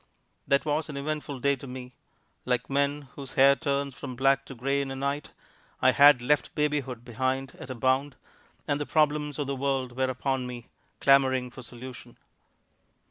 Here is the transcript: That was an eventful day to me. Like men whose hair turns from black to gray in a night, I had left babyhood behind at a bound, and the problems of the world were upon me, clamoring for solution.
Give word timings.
That 0.47 0.65
was 0.65 0.89
an 0.89 0.97
eventful 0.97 1.41
day 1.41 1.55
to 1.57 1.67
me. 1.67 1.93
Like 2.43 2.71
men 2.71 3.09
whose 3.13 3.35
hair 3.35 3.55
turns 3.55 3.93
from 3.93 4.15
black 4.15 4.45
to 4.47 4.55
gray 4.55 4.81
in 4.81 4.89
a 4.89 4.95
night, 4.95 5.29
I 5.79 5.91
had 5.91 6.23
left 6.23 6.55
babyhood 6.55 7.05
behind 7.05 7.53
at 7.59 7.69
a 7.69 7.75
bound, 7.75 8.15
and 8.67 8.81
the 8.81 8.87
problems 8.87 9.37
of 9.37 9.45
the 9.45 9.55
world 9.55 9.95
were 9.95 10.09
upon 10.09 10.47
me, 10.47 10.69
clamoring 11.01 11.51
for 11.51 11.61
solution. 11.61 12.17